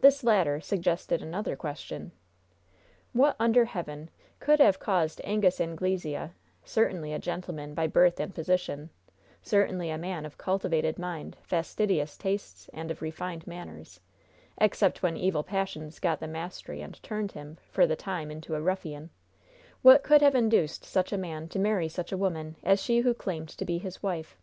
[0.00, 2.12] This latter suggested another question:
[3.12, 6.30] What under heaven could have caused Angus Anglesea
[6.64, 8.90] certainly a gentleman by birth and position;
[9.42, 13.98] certainly a man of cultivated mind, fastidious tastes and of refined manners,
[14.58, 18.60] except when evil passions got the mastery and turned him, for the time, into a
[18.60, 19.10] ruffian
[19.82, 23.12] what could have induced such a man to marry such a woman as she who
[23.12, 24.36] claimed to be his wife?